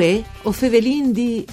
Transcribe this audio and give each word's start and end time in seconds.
Uè, 0.00 0.24
o 0.44 0.52
fevelin 0.52 1.12
di... 1.12 1.46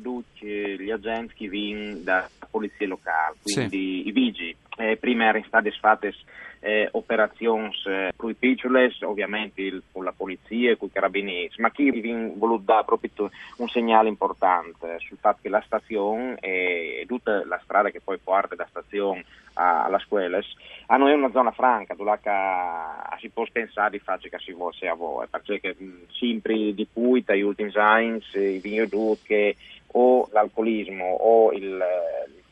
tutti 0.00 0.46
gli 0.46 0.90
agenti 0.90 1.34
che 1.34 1.48
vengono 1.48 1.98
da 2.02 2.28
polizia 2.50 2.86
locale, 2.86 3.36
quindi 3.42 4.02
sì. 4.02 4.08
i 4.08 4.12
vigili. 4.12 4.56
Eh, 4.78 4.96
prima 4.96 5.24
erano 5.24 5.44
state 5.44 5.70
fatte 5.72 6.14
eh, 6.60 6.88
operazioni 6.92 7.70
eh, 7.86 8.12
con 8.16 8.30
i 8.30 8.34
piccioli, 8.34 8.96
ovviamente 9.02 9.60
il, 9.62 9.82
con 9.92 10.04
la 10.04 10.14
polizia 10.16 10.70
e 10.70 10.76
con 10.76 10.88
i 10.88 10.92
carabinieri, 10.92 11.50
ma 11.58 11.70
chi 11.70 11.90
vi 11.90 12.32
voluto 12.34 12.62
dare 12.64 12.84
proprio 12.84 13.30
un 13.56 13.68
segnale 13.68 14.08
importante 14.08 14.98
sul 15.00 15.18
fatto 15.18 15.40
che 15.42 15.48
la 15.48 15.62
stazione 15.64 16.36
e 16.40 17.04
tutta 17.06 17.44
la 17.44 17.60
strada 17.62 17.90
che 17.90 18.00
poi 18.00 18.18
parte 18.18 18.56
da 18.56 18.66
stazione 18.68 19.24
alla 19.54 19.98
scuola 19.98 20.40
hanno 20.86 21.14
una 21.14 21.30
zona 21.30 21.52
franca 21.52 21.94
dove 21.94 22.18
si 23.20 23.28
può 23.28 23.44
pensare 23.52 23.90
di 23.90 23.98
fare 23.98 24.28
che 24.28 24.38
si 24.38 24.52
vuole 24.52 24.88
a 24.88 24.94
voi, 24.94 25.26
perché 25.30 25.76
sempre 26.10 26.74
di 26.74 26.88
cui 26.92 27.22
dagli 27.24 27.42
ultimi 27.42 27.70
anni 27.74 28.20
i 28.32 28.88
che 29.22 29.56
o 29.92 30.28
l'alcolismo 30.32 31.04
o 31.04 31.52
il, 31.52 31.82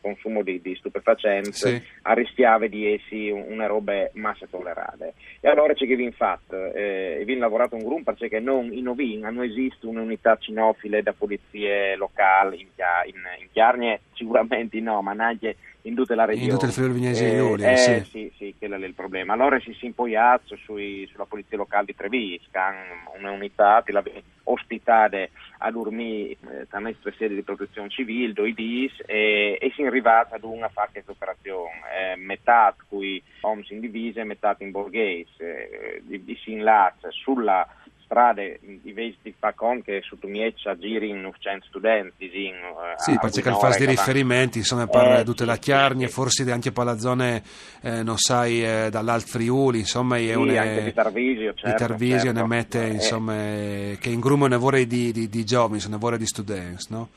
consumo 0.00 0.42
di, 0.42 0.60
di 0.60 0.74
stupefacenti 0.76 1.52
sì. 1.52 1.82
arrischiava 2.02 2.66
di 2.66 2.92
essere 2.92 3.30
una 3.32 3.66
roba 3.66 4.08
massa 4.14 4.46
tollerata. 4.48 5.10
E 5.40 5.48
allora 5.48 5.74
c'è 5.74 5.86
che 5.86 5.96
vi 5.96 6.10
fatto, 6.12 6.72
eh, 6.72 7.22
vi 7.24 7.36
lavorato 7.36 7.74
un 7.74 7.84
gruppo 7.84 8.12
perché 8.14 8.40
non 8.40 8.72
in 8.72 8.88
Ovin 8.88 9.20
non 9.20 9.42
esiste 9.42 9.86
un'unità 9.86 10.36
cinofile 10.36 11.02
da 11.02 11.12
polizie 11.12 11.96
locali 11.96 12.60
in, 12.60 12.68
in, 13.06 13.22
in 13.40 13.48
Chiarnie, 13.52 14.00
sicuramente 14.14 14.80
no, 14.80 15.02
ma 15.02 15.12
neanche 15.12 15.56
in 15.82 15.94
tutta 15.94 16.14
la 16.14 16.24
regione. 16.24 16.44
In 16.46 16.52
tutto 16.52 16.66
il 16.66 16.72
Friuli 16.72 16.92
Vignesi 16.94 17.24
eh, 17.24 17.36
Giulia, 17.36 17.70
eh, 17.70 17.76
sì. 17.76 18.04
sì. 18.04 18.32
sì, 18.36 18.54
quello 18.58 18.76
è 18.76 18.86
il 18.86 18.94
problema. 18.94 19.32
Allora 19.32 19.58
si 19.60 19.70
è 19.70 19.84
impogliato 19.84 20.56
sulla 20.56 21.24
polizia 21.26 21.56
locale 21.56 21.86
di 21.86 21.94
Treviso, 21.94 22.44
che 22.50 22.58
ha 22.58 22.74
un'unità 23.16 23.82
che 23.84 23.92
l'aveva 23.92 24.20
ospitata 24.44 25.28
a 25.58 25.70
dormire 25.70 26.30
eh, 26.32 26.66
tra 26.68 26.78
nostre 26.78 27.14
sedi 27.16 27.34
di 27.34 27.42
protezione 27.42 27.88
civile, 27.88 28.32
due 28.32 28.52
DIS, 28.52 29.02
e, 29.06 29.58
e 29.60 29.72
si 29.74 29.82
è 29.82 29.86
arrivata 29.86 30.36
ad 30.36 30.44
una 30.44 30.68
fare 30.68 30.90
questa 30.92 31.12
operazione, 31.12 31.70
eh, 32.12 32.16
metà 32.16 32.74
cui 32.88 33.22
homes 33.40 33.70
in 33.70 33.80
divise, 33.80 34.24
metà 34.24 34.56
in 34.60 34.70
borghese, 34.70 35.36
eh, 35.38 36.02
di, 36.04 36.24
di 36.24 36.36
si 36.42 36.52
inlazza 36.52 37.10
sulla 37.10 37.66
strade 38.08 38.58
invece 38.82 39.18
di 39.22 39.34
fare 39.38 39.54
con 39.54 39.82
che 39.82 40.00
su 40.02 40.18
Tumieccia 40.18 40.78
giri 40.78 41.10
in 41.10 41.30
100 41.38 41.66
studenti 41.68 42.46
in, 42.46 42.54
uh, 42.54 42.96
sì 42.96 43.16
perché 43.20 43.46
il 43.46 43.54
fase 43.56 43.80
di 43.80 43.86
riferimenti 43.86 44.58
insomma 44.58 44.86
per 44.86 45.20
eh, 45.20 45.24
tutte 45.24 45.44
le 45.44 45.58
chiarnie 45.58 46.06
sì, 46.06 46.12
forse 46.12 46.50
anche 46.50 46.72
per 46.72 46.84
la 46.84 46.98
zona 46.98 47.40
eh, 47.82 48.02
non 48.02 48.16
sai 48.16 48.64
eh, 48.64 48.88
dall'Alt 48.90 49.26
Friuli 49.26 49.80
insomma 49.80 50.16
è 50.16 50.20
sì, 50.20 50.32
una, 50.32 50.60
anche 50.60 50.84
di 50.84 50.92
Tarvisio 50.94 51.54
certo, 51.54 51.68
di 51.68 51.74
Tarvisio 51.74 52.18
certo. 52.32 52.40
ne 52.40 52.46
mette 52.46 52.84
eh. 52.84 52.88
insomma 52.88 53.34
che 53.34 54.08
in 54.08 54.20
grumo 54.20 54.46
ne 54.46 54.56
vorrei 54.56 54.86
di, 54.86 55.12
di, 55.12 55.28
di 55.28 55.44
giovani 55.44 55.82
ne 55.88 55.96
vorrei 55.98 56.18
di 56.18 56.26
studenti 56.26 56.86
no? 56.88 57.08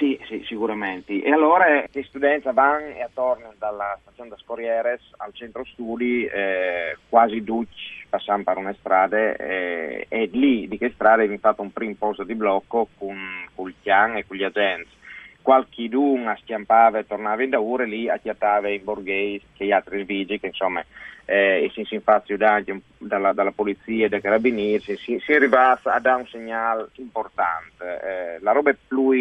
Sì, 0.00 0.18
sì, 0.28 0.42
sicuramente. 0.46 1.22
E 1.22 1.30
allora 1.30 1.84
gli 1.92 2.02
studenti 2.04 2.48
vanno 2.54 2.86
e 2.86 3.06
tornano 3.12 3.52
dalla 3.58 3.98
stazione 4.00 4.30
da 4.30 4.36
Scorrieres 4.38 5.02
al 5.18 5.30
centro 5.34 5.62
studi 5.66 6.24
eh, 6.24 6.96
quasi 7.10 7.44
duci 7.44 7.99
passando 8.10 8.42
per 8.44 8.58
una 8.58 8.74
strada 8.78 9.34
eh, 9.36 10.04
e 10.08 10.28
lì 10.32 10.68
di 10.68 10.76
che 10.76 10.90
strada 10.94 11.22
abbiamo 11.22 11.38
fatto 11.38 11.62
un 11.62 11.72
primo 11.72 11.94
posto 11.98 12.24
di 12.24 12.34
blocco 12.34 12.88
con, 12.98 13.16
con 13.54 13.68
il 13.68 13.74
Chian 13.80 14.16
e 14.16 14.26
con 14.26 14.36
gli 14.36 14.44
agenti. 14.44 14.98
Qualche 15.40 15.88
a 16.26 16.36
schiampava 16.42 16.98
e 16.98 17.06
tornava 17.06 17.42
in 17.42 17.48
Daure, 17.50 17.86
lì 17.86 18.10
acchiattava 18.10 18.68
i 18.68 18.78
borghesi 18.78 19.42
che 19.54 19.64
gli 19.64 19.72
altri 19.72 20.04
vigili, 20.04 20.38
che 20.38 20.48
insomma 20.48 20.84
eh, 21.24 21.70
si 21.72 21.94
infatti 21.94 22.36
dalla, 22.36 23.32
dalla 23.32 23.52
polizia 23.52 24.04
e 24.06 24.08
dai 24.08 24.20
carabinieri, 24.20 24.82
si, 24.82 25.18
si 25.18 25.32
è 25.32 25.36
arrivato 25.36 25.88
a 25.88 25.98
dare 25.98 26.20
un 26.20 26.26
segnale 26.26 26.88
importante. 26.96 28.00
Eh, 28.02 28.38
la 28.40 28.52
roba 28.52 28.70
è 28.70 28.76
più 28.86 29.12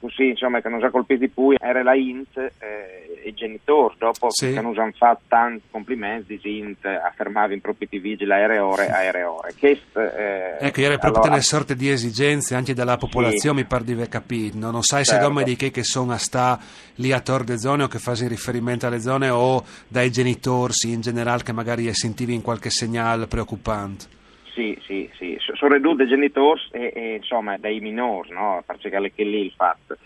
così, 0.00 0.28
insomma, 0.28 0.60
che 0.60 0.68
non 0.68 0.80
si 0.80 0.86
ha 0.86 0.90
colpito 0.90 1.20
di 1.20 1.28
più 1.28 1.54
era 1.58 1.82
la 1.82 1.94
Int 1.94 2.36
eh, 2.36 3.20
e 3.22 3.28
i 3.28 3.34
genitori, 3.34 3.94
dopo 3.98 4.28
sì. 4.30 4.52
che 4.52 4.60
non 4.60 4.76
hanno 4.78 4.92
fatto 4.96 5.22
tanti 5.28 5.62
complimenti, 5.70 6.40
Int 6.42 6.84
affermava 6.84 7.52
in 7.54 7.60
proprio 7.60 7.88
vigili 7.90 8.30
aereore, 8.30 8.88
aereore. 8.88 9.54
Questo, 9.58 10.00
eh, 10.00 10.56
ecco, 10.60 10.80
era 10.80 10.98
proprio 10.98 11.22
allora, 11.22 11.34
una 11.34 11.42
sorta 11.42 11.74
di 11.74 11.88
esigenze 11.88 12.54
anche 12.54 12.74
dalla 12.74 12.96
popolazione, 12.96 13.58
sì. 13.58 13.62
mi 13.62 13.68
pare 13.68 13.84
di 13.84 13.92
aver 13.92 14.08
capito, 14.08 14.58
no? 14.58 14.70
non 14.70 14.82
sai 14.82 15.04
certo. 15.04 15.22
se 15.22 15.28
come 15.28 15.44
di 15.44 15.56
che, 15.56 15.70
che 15.70 15.84
sono 15.84 16.12
a 16.12 16.18
sta 16.18 16.58
lì 16.96 17.12
a 17.12 17.20
tor 17.20 17.44
de 17.44 17.58
zone 17.58 17.84
o 17.84 17.88
che 17.88 17.98
fanno 17.98 18.28
riferimento 18.28 18.86
alle 18.86 19.00
zone 19.00 19.28
o 19.28 19.64
dai 19.88 20.10
genitori 20.10 20.72
in 20.84 21.00
generale 21.00 21.42
che 21.42 21.52
magari 21.52 21.92
sentivi 21.94 22.34
in 22.34 22.42
qualche 22.42 22.70
segnale 22.70 23.26
preoccupante. 23.26 24.22
Sì, 24.54 24.78
sì, 24.86 25.10
sì, 25.16 25.36
sono 25.54 25.74
ridotte 25.74 26.06
genitori 26.06 26.60
e, 26.70 26.92
e, 26.94 27.14
insomma 27.16 27.58
dai 27.58 27.80
minori, 27.80 28.30
no? 28.30 28.62
Perché 28.64 28.88
che 28.88 29.24
lì 29.24 29.46
il 29.46 29.52
fatto. 29.56 29.96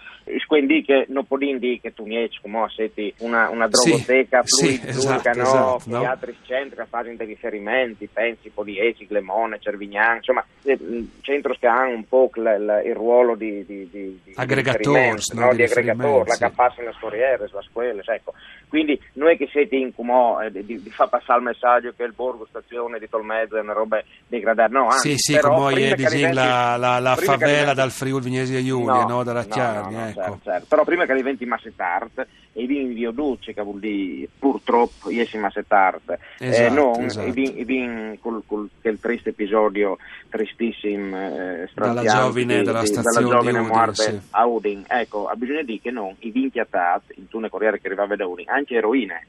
Quindi 0.47 0.82
che 0.82 1.04
non 1.09 1.26
può 1.26 1.36
dire 1.36 1.78
che 1.81 1.92
tu 1.92 2.06
mi 2.06 2.16
hai 2.16 2.31
come 2.41 2.66
siete 2.70 3.12
una, 3.19 3.50
una 3.50 3.69
drogoteca 3.69 4.41
sì, 4.44 4.78
fluida, 4.78 4.92
sì, 4.92 4.98
esatto, 4.98 5.28
no? 5.34 5.42
esatto, 5.42 5.82
no? 5.86 6.00
gli 6.00 6.04
altri 6.04 6.36
centri 6.42 6.84
fanno 6.88 7.14
dei 7.14 7.26
riferimenti, 7.26 8.09
pensi 8.10 8.48
Poliesi, 8.48 9.06
Clemone, 9.06 9.59
Cervignano, 9.60 10.16
insomma, 10.16 10.44
eh, 10.65 10.78
centri 11.20 11.59
che 11.59 11.66
hanno 11.66 11.94
un 11.94 12.09
po' 12.09 12.30
l, 12.34 12.41
l, 12.41 12.82
il 12.86 12.94
ruolo 12.94 13.34
di, 13.34 13.65
di, 13.66 13.88
di, 13.91 14.20
di 14.25 14.32
aggregatore, 14.34 15.16
no? 15.34 15.54
di, 15.54 15.62
aggregatore, 15.62 16.28
la 16.28 16.48
che 16.48 16.54
passano 16.54 16.88
le 16.88 16.94
storiere, 16.97 17.48
la 17.50 17.62
scuola, 17.62 18.03
ecco. 18.04 18.33
Quindi 18.68 19.00
non 19.15 19.30
è 19.30 19.36
che 19.36 19.48
siete 19.50 19.77
in 19.77 19.95
comò 19.95 20.41
eh, 20.42 20.50
di, 20.50 20.65
di, 20.65 20.91
far 20.91 21.09
passare 21.09 21.39
il 21.39 21.47
messaggio 21.47 21.95
che 21.97 22.03
il 22.03 22.12
borgo 22.12 22.47
stazione 22.48 22.98
di 22.98 23.09
Tolmezzo 23.09 23.56
è 23.56 23.60
una 23.60 23.72
roba 23.72 24.03
degradata, 24.38 24.72
no, 24.72 24.88
anzi, 24.88 25.16
Sì, 25.16 25.32
sì, 25.34 25.38
come 25.38 25.74
diventi, 25.74 26.32
la, 26.32 26.76
la, 26.76 26.98
la 26.98 27.16
favela 27.16 27.46
diventi... 27.46 27.74
dal 27.74 27.90
Friuli 27.90 28.24
Vignesi 28.24 28.64
Giulia, 28.64 28.92
no, 28.92 29.06
no, 29.06 29.22
dalla 29.22 29.42
no, 29.42 29.48
Chiari, 29.48 29.94
no, 29.94 30.06
ecco. 30.06 30.20
Certo, 30.20 30.40
certo. 30.44 30.66
Però 30.68 30.84
prima 30.84 31.06
che 31.06 31.14
diventi 31.14 31.44
massetart 31.44 32.26
e 32.52 32.66
vin 32.66 32.92
vio 32.92 33.12
duce, 33.12 33.54
che 33.54 33.62
vuol 33.62 33.78
dire 33.78 34.28
purtroppo 34.38 35.10
iesi 35.10 35.38
massetart, 35.38 36.18
eh, 36.38 36.48
esatto, 36.48 36.64
eh, 36.64 36.70
non 36.70 37.04
esatto. 37.04 37.26
e 37.26 37.32
vin, 37.32 37.54
e 37.56 37.64
vin 37.64 38.18
col, 38.20 38.42
col, 38.46 38.68
quel 38.80 38.98
triste 38.98 39.30
episodio 39.30 39.96
tristissimo 40.28 41.16
eh, 41.16 41.68
dalla 41.74 42.02
giovine 42.02 42.62
della 42.62 42.84
stazione 42.84 43.28
dalla 43.28 43.40
giovine 43.40 43.60
morte 43.60 44.02
sì. 44.02 44.20
a 44.30 44.44
Udin, 44.46 44.84
ecco, 44.88 45.30
bisogna 45.36 45.62
dire 45.62 45.80
che 45.80 45.90
non 45.90 46.14
i 46.20 46.30
vinti 46.30 46.58
attati, 46.58 47.14
in 47.16 47.28
tune 47.28 47.48
corriere 47.48 47.80
che 47.80 47.86
arrivava 47.86 48.16
da 48.16 48.26
Udin, 48.26 48.48
anche 48.48 48.74
eroine. 48.74 49.26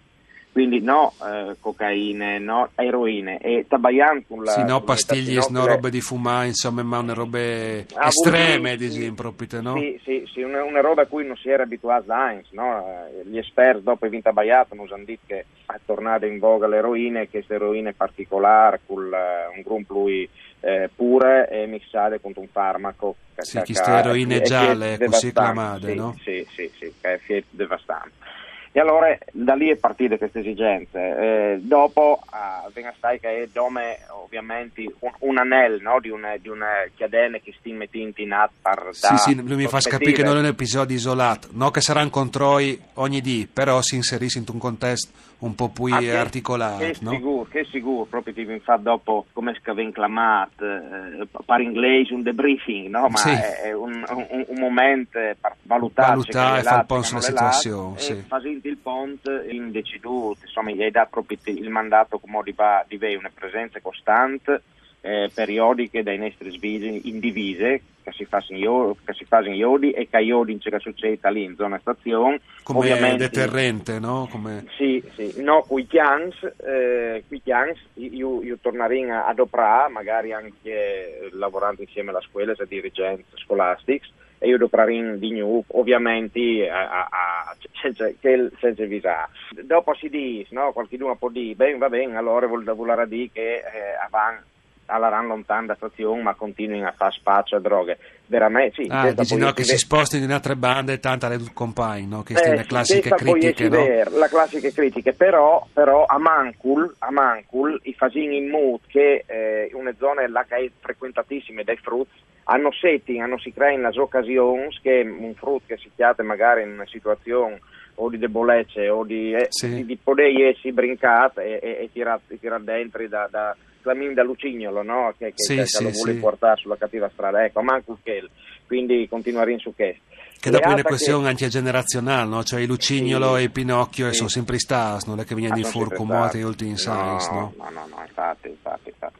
Quindi 0.59 0.81
no 0.81 1.13
eh, 1.25 1.55
cocaine, 1.61 2.37
no 2.37 2.71
eroine 2.75 3.37
e 3.37 3.63
tabaian 3.65 4.25
con 4.27 4.43
la... 4.43 4.51
Sì, 4.51 4.63
no 4.65 4.81
pastiglie, 4.81 5.39
no 5.51 5.65
robe 5.65 5.89
di 5.89 6.01
fumare, 6.01 6.47
insomma, 6.47 6.83
ma 6.83 6.97
una 6.97 7.13
robe 7.13 7.85
ah, 7.93 8.07
estreme, 8.07 8.75
diciamo, 8.75 9.13
proprio, 9.13 9.61
no? 9.61 9.77
Sì, 9.77 9.97
sì, 10.03 10.29
sì 10.33 10.41
una, 10.41 10.61
una, 10.65 10.81
roba 10.81 11.03
a 11.03 11.05
cui 11.05 11.25
non 11.25 11.37
si 11.37 11.49
era 11.49 11.63
abituato 11.63 12.11
anche, 12.11 12.49
no? 12.51 12.83
Gli 13.23 13.37
esperti 13.37 13.83
dopo 13.83 14.03
il 14.03 14.11
vinto 14.11 14.27
tabaiato 14.27 14.75
non 14.75 14.85
hanno 14.91 15.05
detto 15.05 15.21
che 15.27 15.45
è 15.65 15.79
tornata 15.85 16.25
in 16.25 16.39
voga 16.39 16.67
l'eroina, 16.67 17.21
che 17.21 17.29
questa 17.29 17.53
eroina 17.53 17.91
è 17.91 17.93
particolare, 17.93 18.81
con 18.85 18.97
uh, 18.97 19.55
un 19.55 19.61
gruppo 19.63 19.93
lui 19.93 20.29
eh, 20.59 20.89
pure 20.93 21.47
e 21.47 21.67
mixate 21.67 22.19
con 22.19 22.33
un 22.35 22.47
farmaco. 22.51 23.15
Sì, 23.37 23.61
queste 23.63 23.89
eroine 23.89 24.41
gialle, 24.41 24.97
così 24.97 25.31
chiamate, 25.31 25.91
sì, 25.91 25.95
no? 25.95 26.17
Sì, 26.21 26.45
sì, 26.53 26.69
sì, 26.77 26.93
che 26.99 27.21
è 27.25 27.43
devastante. 27.49 28.28
E 28.71 28.79
allora 28.79 29.17
da 29.31 29.55
lì 29.55 29.69
è 29.69 29.75
partita 29.75 30.17
questa 30.17 30.39
esigenza. 30.39 30.99
Eh, 30.99 31.59
dopo 31.61 32.19
eh, 32.31 32.71
venga 32.71 32.93
stai 32.97 33.19
che 33.19 33.43
è 33.43 33.47
dome 33.51 33.97
ovviamente 34.09 34.85
un, 34.99 35.11
un 35.19 35.37
anello 35.39 35.79
no? 35.81 35.99
di 35.99 36.09
una, 36.09 36.37
di 36.37 36.49
una 36.49 36.85
chiadene 36.95 37.41
che 37.41 37.53
sti 37.57 37.71
mettendo 37.71 38.21
in 38.21 38.31
atto 38.31 38.91
Sì, 38.91 39.17
sì, 39.17 39.35
lui 39.35 39.55
mi 39.55 39.67
fa 39.67 39.79
capire 39.79 40.11
che 40.11 40.23
non 40.23 40.35
è 40.35 40.39
un 40.39 40.45
episodio 40.45 40.95
isolato, 40.95 41.47
no 41.53 41.71
che 41.71 41.81
saranno 41.81 42.09
controlli 42.09 42.79
ogni 42.95 43.21
dì, 43.21 43.49
però 43.51 43.81
si 43.81 43.95
inserisce 43.95 44.37
in 44.37 44.45
un 44.51 44.59
contesto 44.59 45.27
un 45.39 45.55
po' 45.55 45.69
più 45.69 45.85
ah, 45.85 46.19
articolato. 46.19 46.79
Che, 46.79 46.97
no? 46.99 47.11
sicuro, 47.11 47.47
che 47.49 47.65
sicuro, 47.71 48.03
proprio 48.03 48.33
ti 48.33 48.41
infatti 48.41 48.83
dopo 48.83 49.25
come 49.31 49.57
scaven 49.59 49.91
clamat, 49.91 50.61
eh, 50.61 51.27
per 51.45 51.61
inglese 51.61 52.13
un 52.13 52.21
debriefing, 52.21 52.89
no? 52.89 53.07
ma 53.07 53.17
sì. 53.17 53.29
è 53.29 53.71
un, 53.71 54.03
un, 54.09 54.45
un 54.47 54.59
momento 54.59 55.17
per 55.17 55.55
valutare, 55.63 56.09
valutare 56.09 56.59
e 56.59 56.63
fare 56.63 56.79
un 56.81 56.85
po' 56.85 57.01
sulla 57.01 57.21
situazione. 57.21 57.99
Sì 57.99 58.23
il 58.67 58.77
ponte 58.77 59.45
in 59.49 59.71
deciduto, 59.71 60.39
insomma 60.41 60.71
gli 60.71 60.81
hai 60.81 60.91
dato 60.91 61.09
proprio 61.11 61.37
il 61.45 61.69
mandato 61.69 62.19
come 62.19 62.41
di, 62.43 62.55
di 62.87 63.15
una 63.15 63.31
presenza 63.33 63.79
costante, 63.81 64.61
eh, 65.01 65.29
periodiche 65.33 66.03
dai 66.03 66.17
nostri 66.17 66.51
svisi 66.51 67.07
indivise 67.07 67.81
che 68.03 68.11
si 68.11 68.25
fanno 68.25 69.47
in 69.47 69.55
iodi 69.55 69.91
e 69.91 70.07
che 70.09 70.19
iodi 70.19 70.51
in 70.51 70.59
cerca 70.59 70.79
succede 70.79 71.29
lì 71.29 71.43
in 71.43 71.55
zona 71.55 71.79
stazione 71.79 72.41
come 72.63 72.79
Ovviamente, 72.79 73.29
deterrente 73.29 73.99
no? 73.99 74.27
Come... 74.29 74.65
sì, 74.77 75.01
sì, 75.15 75.41
no, 75.41 75.63
qui 75.67 75.85
chians 75.87 76.35
eh, 76.57 77.23
qui 77.27 77.41
chians 77.41 77.77
io, 77.95 78.41
io 78.41 78.57
tornerò 78.59 79.25
ad 79.25 79.39
operare 79.39 79.91
magari 79.91 80.33
anche 80.33 81.29
lavorando 81.33 81.81
insieme 81.81 82.09
alla 82.09 82.21
scuola 82.21 82.55
se 82.55 82.65
dirigente 82.67 83.37
scolastics 83.37 84.11
e 84.39 84.47
io 84.47 84.57
dovrò 84.57 84.85
di 84.85 85.31
new 85.31 85.63
ovviamente 85.67 86.69
a, 86.69 86.89
a, 86.89 87.07
a, 87.09 87.55
senza, 87.81 88.09
senza 88.19 88.85
visare. 88.85 89.29
Dopo 89.63 89.93
si 89.95 90.09
dice, 90.09 90.55
no? 90.55 90.71
qualcuno 90.71 91.15
può 91.15 91.29
dire, 91.29 91.55
bene 91.55 91.77
va 91.77 91.89
bene, 91.89 92.17
allora 92.17 92.47
vuol, 92.47 92.63
vuol 92.63 93.07
dire 93.07 93.29
che 93.31 93.55
eh, 93.55 93.63
avanti 94.03 94.47
allaran 94.89 95.27
lontano 95.27 95.67
da 95.67 95.75
stazione 95.75 96.21
ma 96.21 96.33
continuino 96.33 96.87
a 96.87 96.93
fare 96.95 97.11
spaccio 97.11 97.55
a 97.55 97.59
droghe 97.59 97.97
veramente 98.25 98.83
sì 98.83 98.89
ah, 98.89 99.11
dici 99.11 99.37
no 99.37 99.51
che 99.53 99.63
si 99.63 99.77
spostino 99.77 100.25
in 100.25 100.31
altre 100.31 100.55
bande 100.55 100.99
tanta 100.99 101.27
le 101.27 101.39
compagni 101.53 102.07
no? 102.07 102.23
che 102.23 102.33
eh, 102.33 102.55
le 102.55 102.65
classiche 102.65 103.09
critiche 103.09 103.69
no? 103.69 104.17
la 104.17 104.27
classiche 104.27 104.71
critiche 104.73 105.13
però, 105.13 105.65
però 105.71 106.05
a 106.05 106.17
Mancul 106.17 106.93
a 106.99 107.11
Mancul 107.11 107.79
i 107.83 107.93
fasini 107.93 108.37
in 108.37 108.49
mood 108.49 108.79
che 108.87 109.23
eh, 109.25 109.69
una 109.73 109.93
zona 109.97 110.27
là 110.27 110.43
che 110.47 110.55
è 110.55 110.71
frequentatissime 110.79 111.63
dai 111.63 111.77
frutti 111.77 112.27
hanno 112.49 112.71
setting, 112.71 113.21
hanno 113.21 113.37
si 113.37 113.53
crea 113.53 113.71
in 113.71 113.81
le 113.81 113.99
occasioni 113.99 114.67
che 114.81 115.01
un 115.01 115.33
frutto 115.35 115.65
che 115.67 115.77
si 115.77 115.91
chiate 115.95 116.23
magari 116.23 116.63
in 116.63 116.71
una 116.71 116.87
situazione 116.87 117.59
o 117.95 118.09
di 118.09 118.17
debolezza 118.17 118.81
o 118.93 119.03
di, 119.03 119.33
eh, 119.33 119.47
sì. 119.49 119.75
di, 119.75 119.85
di 119.85 119.97
poter 120.01 120.31
essere 120.41 120.73
brincato 120.73 121.41
e, 121.41 121.59
e, 121.61 121.69
e 121.81 121.89
tirare 121.91 122.21
tira 122.39 122.57
dentro 122.57 123.07
da, 123.07 123.27
da 123.29 123.55
Flamin 123.81 124.13
da 124.13 124.23
Lucignolo 124.23 124.81
no? 124.81 125.13
che, 125.17 125.27
che, 125.27 125.43
sì, 125.43 125.55
che 125.55 125.65
sì, 125.67 125.83
lo 125.83 125.91
vuole 125.91 126.13
portare 126.15 126.59
sulla 126.59 126.77
cattiva 126.77 127.09
strada 127.09 127.43
ecco, 127.43 127.61
manco 127.61 127.97
che 128.01 128.27
quindi 128.65 129.07
continuare 129.07 129.51
in 129.51 129.59
su 129.59 129.73
questo 129.75 130.07
che 130.39 130.49
dopo 130.51 130.69
è 130.69 130.71
una 130.71 130.83
questione 130.83 131.23
che... 131.23 131.29
anche 131.29 131.47
generazionale, 131.49 132.29
no? 132.29 132.43
cioè 132.43 132.61
il 132.61 132.67
Lucignolo 132.67 133.35
sì, 133.35 133.41
e 133.41 133.43
il 133.43 133.51
Pinocchio 133.51 134.07
sì. 134.09 134.15
sono 134.15 134.29
sempre 134.29 134.57
stati, 134.57 135.09
non 135.09 135.19
è 135.19 135.25
che 135.25 135.35
vengono 135.35 135.55
di 135.55 135.65
fur 135.65 135.93
come 135.93 136.15
altri 136.15 136.43
ultimi 136.43 136.75
no, 136.85 136.93
no? 136.93 137.53
No, 137.57 137.69
no, 137.69 137.87
no, 137.89 138.01
infatti, 138.07 138.47
infatti, 138.47 138.87
infatti. 138.87 139.19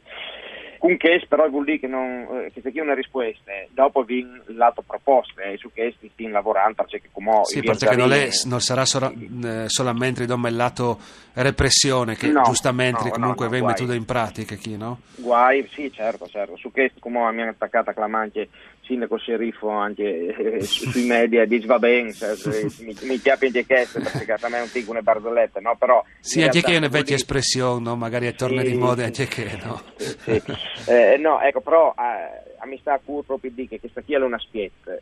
Questo 0.80 1.26
però 1.28 1.46
vuol 1.50 1.66
dire 1.66 1.78
che, 1.78 1.86
non, 1.86 2.26
eh, 2.46 2.50
che 2.52 2.62
se 2.62 2.72
chi 2.72 2.78
una 2.78 2.94
risposta, 2.94 3.52
dopo 3.68 4.02
vi 4.02 4.26
lato 4.46 4.82
proposte 4.82 5.42
e 5.52 5.58
su 5.58 5.70
questo 5.70 5.98
si 6.00 6.10
sta 6.10 6.26
lavorando 6.30 6.84
perché 6.88 7.10
come 7.12 7.40
Sì, 7.44 7.60
perché 7.60 7.94
non, 7.94 8.10
è, 8.12 8.30
non, 8.46 8.60
sarà 8.60 8.86
sola, 8.86 9.12
eh, 9.44 9.68
solamente 9.68 10.22
il 10.22 10.56
lato 10.56 10.98
repressione 11.34 12.16
che 12.16 12.28
no, 12.28 12.42
giustamente 12.44 13.04
no, 13.04 13.10
comunque 13.10 13.44
no, 13.44 13.50
no, 13.50 13.56
viene 13.58 13.66
mettuto 13.66 13.92
in 13.92 14.06
pratica 14.06 14.54
chi, 14.54 14.78
no? 14.78 15.00
Guai, 15.16 15.68
sì, 15.70 15.92
certo, 15.92 16.26
certo. 16.26 16.56
Su 16.56 16.72
questo 16.72 16.98
come 16.98 17.30
mi 17.32 17.42
hanno 17.42 17.50
attaccato 17.50 17.90
la 17.90 17.94
Clamanche 17.94 18.48
sindaco 18.90 19.16
sceriffo 19.16 19.68
anche 19.68 20.56
eh, 20.56 20.60
sui 20.62 21.06
media 21.06 21.44
dice 21.44 21.66
va 21.66 21.78
bene 21.78 22.12
cioè, 22.12 22.34
mi, 22.82 22.96
mi 23.02 23.18
piace 23.18 23.46
anche 23.46 23.64
questo 23.64 24.00
perché 24.00 24.32
a 24.32 24.48
me 24.48 24.58
non 24.58 24.68
dico 24.72 24.90
una 24.90 25.02
barzelletta 25.02 25.60
no 25.60 25.76
però 25.78 26.04
sì 26.18 26.42
anche 26.42 26.60
che 26.60 26.74
è 26.74 26.76
una 26.76 26.88
vecchia 26.88 27.14
espressione 27.14 27.82
no? 27.82 27.94
magari 27.94 28.26
è 28.26 28.34
torna 28.34 28.62
sì, 28.62 28.70
di 28.70 28.76
moda 28.76 29.04
anche 29.04 29.26
che 29.26 29.58
no? 29.62 29.80
sì, 29.96 30.42
eh, 30.88 31.16
no 31.18 31.40
ecco 31.40 31.60
però 31.60 31.94
eh, 31.96 32.48
a 32.58 32.66
mi 32.66 32.78
sta 32.78 32.94
a 32.94 33.00
cuore 33.02 33.24
proprio 33.24 33.50
di 33.54 33.68
che 33.68 33.78
questa 33.78 34.02
qui 34.02 34.14
è 34.14 34.18
una 34.18 34.38
spietta 34.38 34.98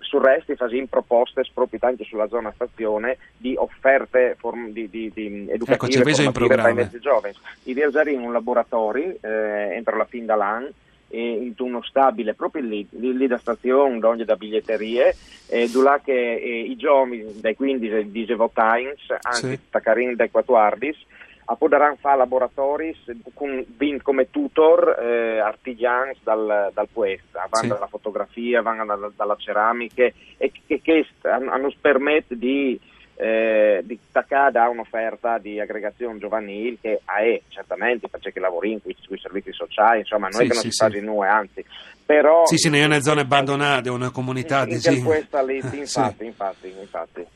sul 0.00 0.22
resto 0.22 0.54
facciamo 0.54 0.86
proposte 0.88 1.42
proprio 1.52 1.78
anche 1.82 2.04
sulla 2.04 2.28
zona 2.28 2.52
stazione 2.54 3.18
di 3.36 3.54
offerte 3.56 4.36
form, 4.38 4.70
di, 4.70 4.88
di, 4.88 5.10
di 5.14 5.46
educative 5.48 6.10
ecco, 6.10 6.46
per 6.46 6.68
i 6.68 6.74
mezzi 6.74 6.98
giovani. 7.00 7.34
Di 7.62 7.74
viaggiare 7.74 8.12
in 8.12 8.20
un 8.20 8.32
laboratorio 8.32 9.16
eh, 9.20 9.74
entro 9.74 9.96
la 9.96 10.04
fin 10.04 10.26
dall'anno 10.26 10.70
in 11.08 11.54
uno 11.58 11.82
stabile 11.82 12.34
proprio 12.34 12.62
lì, 12.62 12.86
lì, 12.90 13.26
da 13.26 13.38
stazione, 13.38 13.98
donde 13.98 14.24
da 14.24 14.36
biglietterie, 14.36 15.14
eh, 15.48 15.68
dove 15.70 16.00
che 16.02 16.34
eh, 16.34 16.60
i 16.60 16.76
giovani 16.76 17.40
dai 17.40 17.54
15 17.54 18.10
di 18.10 18.24
Times, 18.52 19.00
anche 19.20 19.56
sì. 19.56 19.60
Taccarin 19.70 20.16
dai 20.16 20.30
14, 20.30 21.06
a 21.48 21.54
poderan 21.54 21.96
fare 21.96 22.16
laboratori 22.16 22.96
con, 23.32 23.64
come 24.02 24.30
tutor 24.30 24.98
eh, 25.00 25.38
artigiani 25.38 26.14
dal, 26.22 26.70
dal 26.72 26.88
puesta, 26.92 27.46
vanno 27.48 27.62
sì. 27.62 27.68
dalla 27.68 27.86
fotografia, 27.86 28.62
vanno 28.62 28.84
dalla, 28.84 29.10
dalla 29.14 29.36
ceramica 29.36 30.04
e 30.38 30.52
che 30.66 31.06
hanno 31.22 31.72
permette 31.80 32.36
di 32.36 32.78
eh, 33.16 33.80
di 33.84 33.98
staccare 34.08 34.58
a 34.58 34.68
un'offerta 34.68 35.38
di 35.38 35.58
aggregazione 35.58 36.18
giovanile 36.18 36.76
che 36.80 37.00
è 37.04 37.40
certamente 37.48 38.08
perché 38.08 38.38
lavori 38.38 38.72
in 38.72 38.82
cui, 38.82 38.94
sui 39.00 39.18
servizi 39.18 39.52
sociali, 39.52 40.00
insomma 40.00 40.28
non 40.28 40.40
sì, 40.40 40.44
è 40.44 40.48
che 40.48 40.54
non 40.54 40.62
sì, 40.62 40.70
si 40.70 40.90
sì. 40.90 41.00
noi, 41.00 41.28
anzi 41.28 41.64
però... 42.06 42.46
Sì, 42.46 42.56
sì, 42.56 42.70
nelle 42.70 43.02
zone 43.02 43.22
abbandonate, 43.22 43.90
una 43.90 44.10
comunità 44.10 44.62
in, 44.62 44.78
in 44.80 44.94
di... 44.94 45.02
questa 45.02 45.42
lì, 45.42 45.56
infatti, 45.74 46.24
infatti, 46.24 46.72
infatti. 46.78 47.26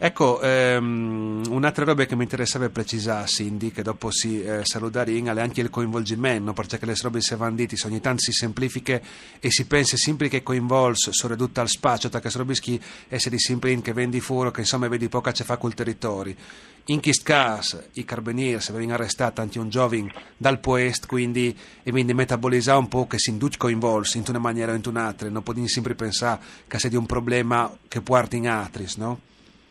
Ecco, 0.00 0.40
ehm, 0.40 1.42
un'altra 1.48 1.84
roba 1.84 2.04
che 2.04 2.14
mi 2.14 2.22
interesserebbe 2.22 2.70
precisare, 2.70 3.26
Cindy, 3.26 3.72
che 3.72 3.82
dopo 3.82 4.12
si 4.12 4.40
eh, 4.40 4.60
saluta 4.62 5.02
è 5.02 5.40
anche 5.40 5.60
il 5.60 5.70
coinvolgimento, 5.70 6.52
perché 6.52 6.86
le 6.86 6.94
robe 7.02 7.20
si 7.20 7.34
vanditi, 7.34 7.74
ogni 7.84 8.00
tanto 8.00 8.22
si 8.22 8.30
semplifica 8.30 9.00
e 9.40 9.50
si 9.50 9.66
pensa 9.66 9.96
sempre 9.96 10.28
che 10.28 10.44
coinvolge, 10.44 11.12
soprattutto 11.12 11.60
al 11.60 11.68
spazio, 11.68 12.10
perché 12.10 12.30
si 12.30 12.38
robischi 12.38 12.80
essere 13.08 13.38
sempre 13.38 13.80
che 13.80 13.92
vendi 13.92 14.20
fuori, 14.20 14.52
che 14.52 14.60
insomma 14.60 14.86
vedi 14.86 15.08
poco 15.08 15.32
ce 15.32 15.42
fa 15.42 15.56
col 15.56 15.74
territorio. 15.74 16.36
In 16.84 17.02
questo 17.02 17.24
caso 17.24 17.82
i 17.94 18.04
carabinieri 18.04 18.60
se 18.60 18.72
vengono 18.72 18.94
arrestati 18.94 19.40
anche 19.40 19.58
un 19.58 19.68
giovane 19.68 20.12
dal 20.36 20.60
poest, 20.60 21.08
quindi 21.08 21.52
e 21.82 21.90
quindi 21.90 22.14
metabolizzare 22.14 22.78
un 22.78 22.86
po' 22.86 23.08
che 23.08 23.18
si 23.18 23.30
induce 23.30 23.58
coinvolge 23.58 24.18
in 24.18 24.24
una 24.28 24.38
maniera 24.38 24.70
o 24.70 24.76
in 24.76 24.82
un'altra, 24.86 25.28
non 25.28 25.42
possiamo 25.42 25.66
sempre 25.66 25.96
pensare 25.96 26.40
che 26.68 26.78
sia 26.78 26.88
di 26.88 26.94
un 26.94 27.04
problema 27.04 27.76
che 27.88 28.00
può 28.00 28.16
in 28.30 28.48
altri, 28.48 28.86
no? 28.98 29.26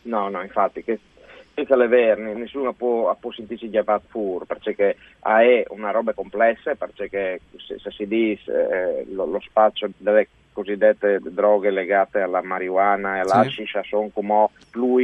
No, 0.08 0.28
no, 0.30 0.42
infatti, 0.42 0.82
che 0.82 0.98
senza 1.54 1.76
le 1.76 1.86
verne 1.86 2.32
nessuno 2.34 2.72
può, 2.72 3.14
può 3.20 3.30
sentirsi 3.30 3.68
chiamato 3.68 4.06
fur, 4.08 4.46
perché 4.46 4.96
è 5.20 5.64
una 5.68 5.90
roba 5.90 6.14
complessa, 6.14 6.74
perché 6.76 7.40
se, 7.56 7.78
se 7.78 7.90
si 7.90 8.06
dice 8.06 8.52
eh, 8.52 9.04
lo, 9.12 9.26
lo, 9.26 9.40
spazio 9.40 9.90
delle 9.98 10.28
cosiddette 10.58 11.20
droghe 11.22 11.70
legate 11.70 12.20
alla 12.20 12.42
marijuana 12.42 13.16
e 13.16 13.20
all'ascisha 13.20 13.80
sì. 13.82 13.88
sono 13.90 14.10
come 14.12 14.48
più 14.70 14.96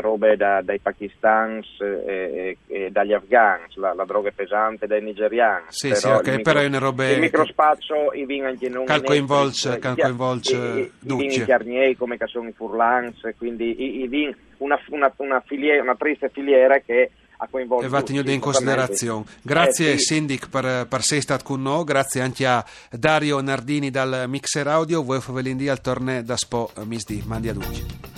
robe 0.00 0.36
da, 0.36 0.60
dai 0.62 0.80
pakistans 0.80 1.66
e, 1.80 2.02
e, 2.06 2.56
e, 2.66 2.90
dagli 2.90 3.12
afghans, 3.12 3.76
la, 3.76 3.94
la, 3.94 4.04
droga 4.04 4.32
pesante 4.34 4.88
dai 4.88 5.02
nigeriani. 5.02 5.66
Sì, 5.68 5.88
però 5.88 5.98
sì, 5.98 6.08
ok, 6.08 6.26
micro, 6.26 6.42
però 6.42 6.60
è 6.60 6.66
una 6.66 6.78
roba... 6.78 7.08
Il 7.08 7.20
microspazio 7.20 8.12
i 8.12 8.24
vin 8.24 8.46
anche 8.46 8.68
non... 8.68 8.84
Cal 8.84 9.04
coinvolge, 9.04 9.78
cal 9.78 9.96
coinvolge 9.96 10.90
i, 11.00 11.34
i 11.34 11.44
carnieri 11.44 11.96
come 11.96 12.16
che 12.16 12.26
sono 12.26 12.48
i 12.48 12.52
furlans, 12.52 13.20
quindi 13.38 13.80
i, 13.80 14.02
i 14.02 14.08
vin, 14.08 14.34
una, 14.58 14.78
una, 14.88 15.12
una, 15.16 15.40
filiera, 15.46 15.82
una 15.82 15.94
triste 15.94 16.28
filiera 16.30 16.78
che 16.80 17.10
a 17.38 17.48
coinvolgere. 17.48 17.88
E 17.88 17.90
va 17.90 18.02
tenuto 18.02 18.30
in 18.30 18.40
considerazione. 18.40 19.24
Grazie 19.42 19.92
eh, 19.92 19.98
sì. 19.98 20.04
Sindic 20.04 20.48
per, 20.48 20.86
per 20.86 21.00
essere 21.00 21.20
stato 21.20 21.44
con 21.44 21.62
noi, 21.62 21.84
grazie 21.84 22.20
anche 22.20 22.46
a 22.46 22.64
Dario 22.90 23.40
Nardini 23.40 23.90
dal 23.90 24.24
Mixer 24.28 24.66
Audio, 24.66 25.02
voi 25.02 25.20
favelindi 25.20 25.68
al 25.68 25.80
torneo 25.80 26.22
da 26.22 26.36
Spo 26.36 26.70
Misdi. 26.84 27.22
Mandi 27.26 27.48
a 27.48 27.52
tutti. 27.52 28.13